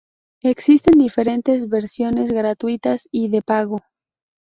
Existen 0.41 0.97
diferentes 0.97 1.69
versiones 1.69 2.31
gratuitas 2.31 3.07
y 3.11 3.29
de 3.29 3.43
pago. 3.43 3.77